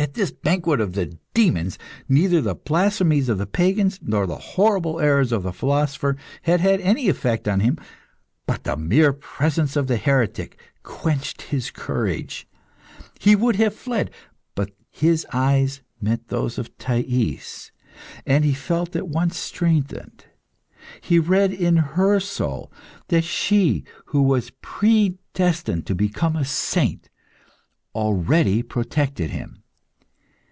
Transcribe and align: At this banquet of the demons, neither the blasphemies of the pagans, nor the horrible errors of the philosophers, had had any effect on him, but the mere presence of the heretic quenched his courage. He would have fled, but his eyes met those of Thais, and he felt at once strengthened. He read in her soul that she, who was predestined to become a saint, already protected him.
At 0.00 0.14
this 0.14 0.30
banquet 0.30 0.80
of 0.80 0.92
the 0.92 1.18
demons, 1.34 1.76
neither 2.08 2.40
the 2.40 2.54
blasphemies 2.54 3.28
of 3.28 3.36
the 3.36 3.48
pagans, 3.48 3.98
nor 4.00 4.28
the 4.28 4.36
horrible 4.38 5.00
errors 5.00 5.32
of 5.32 5.42
the 5.42 5.52
philosophers, 5.52 6.14
had 6.42 6.60
had 6.60 6.80
any 6.80 7.08
effect 7.08 7.48
on 7.48 7.58
him, 7.58 7.76
but 8.46 8.62
the 8.62 8.76
mere 8.76 9.12
presence 9.12 9.74
of 9.74 9.88
the 9.88 9.96
heretic 9.96 10.56
quenched 10.84 11.42
his 11.42 11.72
courage. 11.72 12.46
He 13.18 13.34
would 13.34 13.56
have 13.56 13.74
fled, 13.74 14.12
but 14.54 14.70
his 14.88 15.26
eyes 15.32 15.80
met 16.00 16.28
those 16.28 16.58
of 16.58 16.78
Thais, 16.78 17.72
and 18.24 18.44
he 18.44 18.54
felt 18.54 18.94
at 18.94 19.08
once 19.08 19.36
strengthened. 19.36 20.26
He 21.00 21.18
read 21.18 21.52
in 21.52 21.76
her 21.76 22.20
soul 22.20 22.70
that 23.08 23.24
she, 23.24 23.82
who 24.06 24.22
was 24.22 24.50
predestined 24.62 25.86
to 25.86 25.94
become 25.96 26.36
a 26.36 26.44
saint, 26.44 27.08
already 27.96 28.62
protected 28.62 29.30
him. 29.30 29.56